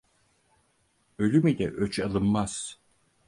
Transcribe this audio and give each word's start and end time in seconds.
Ölüm 1.17 1.47
ile 1.47 1.67
öç 1.73 1.99
alınmaz. 1.99 2.79